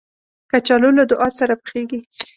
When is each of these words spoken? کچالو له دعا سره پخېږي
کچالو 0.51 0.89
له 0.97 1.03
دعا 1.11 1.27
سره 1.39 1.53
پخېږي 1.63 1.99